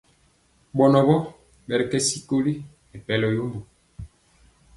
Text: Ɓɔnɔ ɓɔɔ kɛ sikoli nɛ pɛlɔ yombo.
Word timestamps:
Ɓɔnɔ 0.77 0.99
ɓɔɔ 1.07 1.83
kɛ 1.89 1.97
sikoli 2.07 2.53
nɛ 2.89 2.97
pɛlɔ 3.05 3.27
yombo. 3.35 3.59